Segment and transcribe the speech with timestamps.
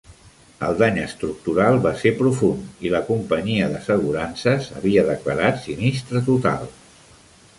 [0.67, 6.69] El dany estructural va ser profund, i la companyia d'assegurances havia declarat sinistre total.